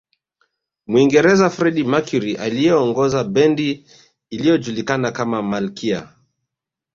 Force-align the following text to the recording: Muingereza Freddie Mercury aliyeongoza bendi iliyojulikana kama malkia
Muingereza 0.87 1.49
Freddie 1.49 1.83
Mercury 1.83 2.35
aliyeongoza 2.35 3.23
bendi 3.23 3.85
iliyojulikana 4.29 5.11
kama 5.11 5.41
malkia 5.41 6.01